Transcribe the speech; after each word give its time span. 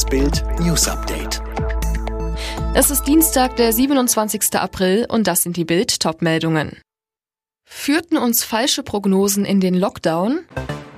Das 0.00 0.08
Bild 0.08 0.42
News 0.60 0.88
Update. 0.88 1.42
Es 2.74 2.90
ist 2.90 3.04
Dienstag, 3.04 3.56
der 3.56 3.70
27. 3.70 4.54
April 4.54 5.04
und 5.06 5.26
das 5.26 5.42
sind 5.42 5.58
die 5.58 5.66
Bild 5.66 6.00
Topmeldungen. 6.00 6.80
Führten 7.66 8.16
uns 8.16 8.42
falsche 8.42 8.82
Prognosen 8.82 9.44
in 9.44 9.60
den 9.60 9.74
Lockdown? 9.74 10.46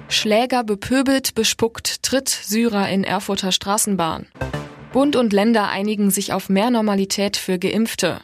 Schläger 0.09 0.63
bepöbelt, 0.63 1.35
bespuckt, 1.35 2.05
tritt 2.05 2.29
Syrer 2.29 2.89
in 2.91 3.03
Erfurter 3.03 3.51
Straßenbahn. 3.51 4.29
Bund 4.93 5.17
und 5.17 5.33
Länder 5.33 5.69
einigen 5.69 6.13
sich 6.13 6.33
auf 6.33 6.49
mehr 6.49 6.71
Normalität 6.71 7.37
für 7.37 7.59
Geimpfte. 7.59 8.21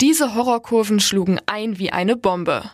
Diese 0.00 0.36
Horrorkurven 0.36 1.00
schlugen 1.00 1.40
ein 1.46 1.80
wie 1.80 1.90
eine 1.90 2.16
Bombe. 2.16 2.70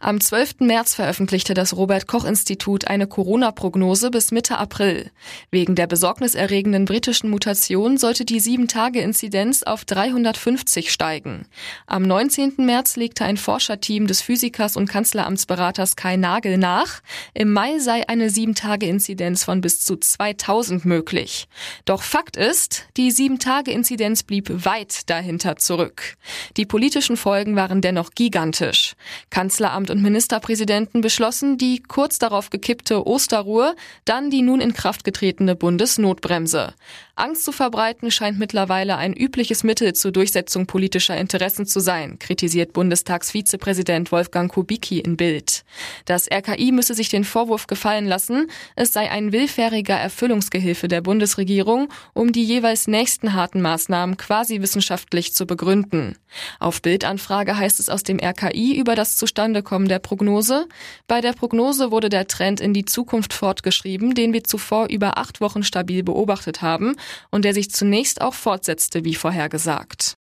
Am 0.00 0.20
12. 0.20 0.60
März 0.60 0.94
veröffentlichte 0.94 1.54
das 1.54 1.76
Robert 1.76 2.06
Koch 2.06 2.24
Institut 2.24 2.88
eine 2.88 3.06
Corona-Prognose 3.06 4.10
bis 4.10 4.30
Mitte 4.30 4.58
April. 4.58 5.10
Wegen 5.50 5.74
der 5.74 5.86
besorgniserregenden 5.86 6.84
britischen 6.84 7.30
Mutation 7.30 7.96
sollte 7.96 8.24
die 8.24 8.40
7-Tage-Inzidenz 8.40 9.62
auf 9.62 9.84
350 9.84 10.92
steigen. 10.92 11.46
Am 11.86 12.02
19. 12.02 12.54
März 12.58 12.96
legte 12.96 13.24
ein 13.24 13.36
Forscherteam 13.36 14.06
des 14.06 14.20
Physikers 14.20 14.76
und 14.76 14.88
Kanzleramtsberaters 14.88 15.96
Kai 15.96 16.16
Nagel 16.16 16.58
nach. 16.58 17.00
Im 17.34 17.52
Mai 17.52 17.78
sei 17.78 18.08
eine 18.08 18.28
7-Tage-Inzidenz 18.28 19.44
von 19.44 19.60
bis 19.60 19.80
zu 19.80 19.96
2000 19.96 20.84
möglich. 20.84 21.48
Doch 21.84 22.02
Fakt 22.02 22.36
ist, 22.36 22.86
die 22.96 23.10
7-Tage-Inzidenz 23.10 24.22
blieb 24.22 24.50
weit 24.64 25.08
dahinter 25.10 25.56
zurück. 25.56 26.16
Die 26.56 26.66
politischen 26.66 27.16
Folgen 27.16 27.56
waren 27.56 27.80
dennoch 27.80 28.10
gigantisch. 28.10 28.94
Kanzler 29.30 29.61
Kanzleramt 29.62 29.90
und 29.90 30.02
Ministerpräsidenten 30.02 31.02
beschlossen 31.02 31.56
die 31.56 31.80
kurz 31.80 32.18
darauf 32.18 32.50
gekippte 32.50 33.06
Osterruhe, 33.06 33.76
dann 34.04 34.28
die 34.28 34.42
nun 34.42 34.60
in 34.60 34.72
Kraft 34.72 35.04
getretene 35.04 35.54
Bundesnotbremse. 35.54 36.74
Angst 37.14 37.44
zu 37.44 37.52
verbreiten 37.52 38.10
scheint 38.10 38.38
mittlerweile 38.40 38.96
ein 38.96 39.12
übliches 39.12 39.62
Mittel 39.62 39.92
zur 39.92 40.10
Durchsetzung 40.10 40.66
politischer 40.66 41.16
Interessen 41.16 41.66
zu 41.66 41.78
sein, 41.78 42.18
kritisiert 42.18 42.72
Bundestagsvizepräsident 42.72 44.10
Wolfgang 44.10 44.50
Kubicki 44.50 44.98
in 44.98 45.16
Bild. 45.16 45.62
Das 46.06 46.28
RKI 46.28 46.72
müsse 46.72 46.94
sich 46.94 47.08
den 47.08 47.22
Vorwurf 47.22 47.68
gefallen 47.68 48.06
lassen, 48.06 48.48
es 48.74 48.92
sei 48.92 49.10
ein 49.10 49.30
willfähriger 49.30 49.94
Erfüllungsgehilfe 49.94 50.88
der 50.88 51.02
Bundesregierung, 51.02 51.88
um 52.14 52.32
die 52.32 52.44
jeweils 52.44 52.88
nächsten 52.88 53.34
harten 53.34 53.60
Maßnahmen 53.60 54.16
quasi 54.16 54.60
wissenschaftlich 54.60 55.34
zu 55.34 55.46
begründen. 55.46 56.16
Auf 56.58 56.82
Bildanfrage 56.82 57.56
heißt 57.56 57.78
es 57.78 57.90
aus 57.90 58.02
dem 58.02 58.18
RKI 58.18 58.76
über 58.76 58.96
das 58.96 59.16
Zustandekommen 59.52 59.88
der 59.88 59.98
Prognose. 59.98 60.66
Bei 61.06 61.20
der 61.20 61.34
Prognose 61.34 61.90
wurde 61.90 62.08
der 62.08 62.26
Trend 62.26 62.58
in 62.60 62.72
die 62.72 62.86
Zukunft 62.86 63.34
fortgeschrieben, 63.34 64.14
den 64.14 64.32
wir 64.32 64.44
zuvor 64.44 64.88
über 64.88 65.18
acht 65.18 65.42
Wochen 65.42 65.62
stabil 65.62 66.02
beobachtet 66.02 66.62
haben 66.62 66.96
und 67.30 67.44
der 67.44 67.52
sich 67.52 67.70
zunächst 67.70 68.22
auch 68.22 68.32
fortsetzte 68.32 69.04
wie 69.04 69.14
vorhergesagt. 69.14 70.14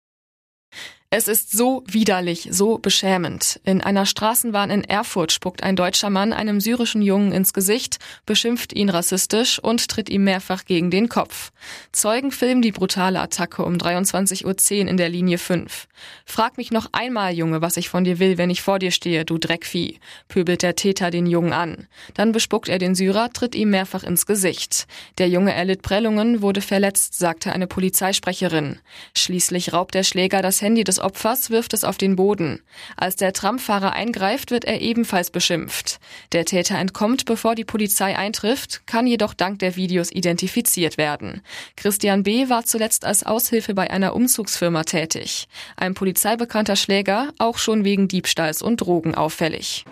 Es 1.12 1.26
ist 1.26 1.50
so 1.50 1.82
widerlich, 1.88 2.46
so 2.52 2.78
beschämend. 2.78 3.58
In 3.64 3.80
einer 3.80 4.06
Straßenbahn 4.06 4.70
in 4.70 4.84
Erfurt 4.84 5.32
spuckt 5.32 5.64
ein 5.64 5.74
deutscher 5.74 6.08
Mann 6.08 6.32
einem 6.32 6.60
syrischen 6.60 7.02
Jungen 7.02 7.32
ins 7.32 7.52
Gesicht, 7.52 7.98
beschimpft 8.26 8.72
ihn 8.72 8.88
rassistisch 8.88 9.58
und 9.58 9.88
tritt 9.88 10.08
ihm 10.08 10.22
mehrfach 10.22 10.64
gegen 10.66 10.92
den 10.92 11.08
Kopf. 11.08 11.50
Zeugen 11.90 12.30
filmen 12.30 12.62
die 12.62 12.70
brutale 12.70 13.18
Attacke 13.18 13.64
um 13.64 13.74
23.10 13.74 14.84
Uhr 14.84 14.88
in 14.88 14.96
der 14.98 15.08
Linie 15.08 15.38
5. 15.38 15.88
Frag 16.24 16.56
mich 16.56 16.70
noch 16.70 16.86
einmal, 16.92 17.34
Junge, 17.34 17.60
was 17.60 17.76
ich 17.76 17.88
von 17.88 18.04
dir 18.04 18.20
will, 18.20 18.38
wenn 18.38 18.48
ich 18.48 18.62
vor 18.62 18.78
dir 18.78 18.92
stehe, 18.92 19.24
du 19.24 19.36
Dreckvieh, 19.36 19.98
pöbelt 20.28 20.62
der 20.62 20.76
Täter 20.76 21.10
den 21.10 21.26
Jungen 21.26 21.52
an. 21.52 21.88
Dann 22.14 22.30
bespuckt 22.30 22.68
er 22.68 22.78
den 22.78 22.94
Syrer, 22.94 23.32
tritt 23.32 23.56
ihm 23.56 23.70
mehrfach 23.70 24.04
ins 24.04 24.26
Gesicht. 24.26 24.86
Der 25.18 25.28
Junge 25.28 25.54
erlitt 25.54 25.82
Prellungen, 25.82 26.40
wurde 26.40 26.60
verletzt, 26.60 27.18
sagte 27.18 27.52
eine 27.52 27.66
Polizeisprecherin. 27.66 28.78
Schließlich 29.16 29.72
raubt 29.72 29.94
der 29.94 30.04
Schläger 30.04 30.40
das 30.40 30.62
Handy 30.62 30.84
Opfers, 31.00 31.50
wirft 31.50 31.74
es 31.74 31.84
auf 31.84 31.98
den 31.98 32.16
Boden. 32.16 32.60
Als 32.96 33.16
der 33.16 33.32
Tramfahrer 33.32 33.92
eingreift, 33.92 34.50
wird 34.50 34.64
er 34.64 34.80
ebenfalls 34.80 35.30
beschimpft. 35.30 36.00
Der 36.32 36.44
Täter 36.44 36.78
entkommt, 36.78 37.24
bevor 37.24 37.54
die 37.54 37.64
Polizei 37.64 38.16
eintrifft, 38.16 38.86
kann 38.86 39.06
jedoch 39.06 39.34
dank 39.34 39.58
der 39.58 39.76
Videos 39.76 40.10
identifiziert 40.10 40.98
werden. 40.98 41.42
Christian 41.76 42.22
B. 42.22 42.48
war 42.48 42.64
zuletzt 42.64 43.04
als 43.04 43.24
Aushilfe 43.24 43.74
bei 43.74 43.90
einer 43.90 44.14
Umzugsfirma 44.14 44.84
tätig. 44.84 45.48
Ein 45.76 45.94
polizeibekannter 45.94 46.76
Schläger, 46.76 47.32
auch 47.38 47.58
schon 47.58 47.84
wegen 47.84 48.08
Diebstahls 48.08 48.62
und 48.62 48.78
Drogen 48.78 49.14
auffällig. 49.14 49.84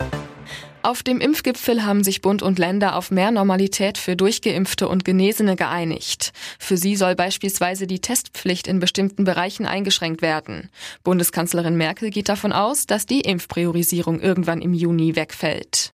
Auf 0.82 1.02
dem 1.02 1.20
Impfgipfel 1.20 1.84
haben 1.84 2.04
sich 2.04 2.22
Bund 2.22 2.40
und 2.40 2.58
Länder 2.58 2.94
auf 2.94 3.10
mehr 3.10 3.30
Normalität 3.30 3.98
für 3.98 4.14
Durchgeimpfte 4.14 4.88
und 4.88 5.04
Genesene 5.04 5.56
geeinigt. 5.56 6.32
Für 6.58 6.76
sie 6.76 6.94
soll 6.94 7.16
beispielsweise 7.16 7.86
die 7.86 8.00
Testpflicht 8.00 8.68
in 8.68 8.78
bestimmten 8.78 9.24
Bereichen 9.24 9.66
eingeschränkt 9.66 10.22
werden. 10.22 10.70
Bundeskanzlerin 11.02 11.76
Merkel 11.76 12.10
geht 12.10 12.28
davon 12.28 12.52
aus, 12.52 12.86
dass 12.86 13.06
die 13.06 13.22
Impfpriorisierung 13.22 14.20
irgendwann 14.20 14.62
im 14.62 14.72
Juni 14.72 15.16
wegfällt. 15.16 15.92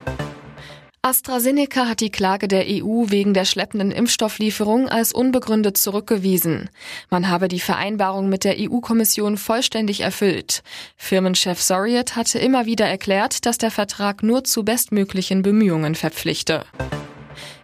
AstraZeneca 1.05 1.89
hat 1.89 1.99
die 1.99 2.11
Klage 2.11 2.47
der 2.47 2.63
EU 2.65 3.07
wegen 3.09 3.33
der 3.33 3.43
schleppenden 3.43 3.91
Impfstofflieferung 3.91 4.87
als 4.87 5.11
unbegründet 5.11 5.75
zurückgewiesen. 5.75 6.69
Man 7.09 7.27
habe 7.27 7.49
die 7.49 7.59
Vereinbarung 7.59 8.29
mit 8.29 8.45
der 8.45 8.55
EU-Kommission 8.57 9.35
vollständig 9.35 9.99
erfüllt. 9.99 10.63
Firmenchef 10.95 11.61
Soriot 11.61 12.15
hatte 12.15 12.39
immer 12.39 12.65
wieder 12.65 12.85
erklärt, 12.85 13.45
dass 13.45 13.57
der 13.57 13.69
Vertrag 13.69 14.23
nur 14.23 14.45
zu 14.45 14.63
bestmöglichen 14.63 15.41
Bemühungen 15.41 15.95
verpflichte. 15.95 16.63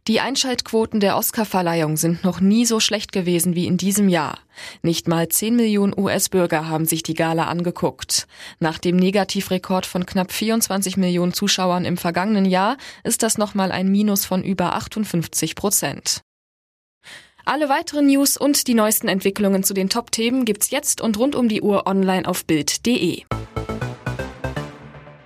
Die 0.10 0.22
Einschaltquoten 0.22 1.00
der 1.00 1.16
Oscarverleihung 1.18 1.96
sind 1.96 2.24
noch 2.24 2.40
nie 2.40 2.66
so 2.66 2.80
schlecht 2.80 3.12
gewesen 3.12 3.54
wie 3.54 3.68
in 3.68 3.78
diesem 3.78 4.10
Jahr. 4.10 4.40
Nicht 4.82 5.08
mal 5.08 5.30
10 5.30 5.56
Millionen 5.56 5.94
US-Bürger 5.96 6.68
haben 6.68 6.88
sich 6.88 7.04
die 7.04 7.14
Gala 7.14 7.46
angeguckt. 7.46 8.28
Nach 8.60 8.80
dem 8.80 8.96
Negativrekord 8.96 9.86
von 9.86 10.08
knapp 10.08 10.32
24 10.32 10.98
Millionen 10.98 11.36
Zuschauern 11.36 11.86
im 11.86 11.96
vergangenen 11.96 12.46
Jahr 12.46 12.78
ist 13.04 13.22
das 13.22 13.38
nochmal 13.38 13.72
ein 13.72 13.92
Minus 13.92 14.26
von 14.26 14.44
über 14.44 14.74
58 14.74 15.54
Prozent. 15.54 16.22
Alle 17.46 17.70
weiteren 17.70 18.08
News 18.08 18.36
und 18.36 18.68
die 18.68 18.74
neuesten 18.74 19.10
Entwicklungen 19.10 19.62
zu 19.62 19.76
den 19.76 19.90
Top-Themen 19.90 20.44
gibt's 20.44 20.72
jetzt 20.72 21.02
und 21.02 21.20
rund 21.20 21.36
um 21.36 21.50
die 21.50 21.62
Uhr 21.62 21.86
online 21.86 22.28
auf 22.28 22.46
Bild.de. 22.46 23.26